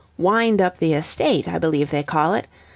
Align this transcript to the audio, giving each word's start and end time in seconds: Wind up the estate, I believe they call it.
Wind 0.17 0.63
up 0.63 0.79
the 0.79 0.95
estate, 0.95 1.47
I 1.47 1.59
believe 1.59 1.91
they 1.91 2.01
call 2.01 2.33
it. 2.33 2.47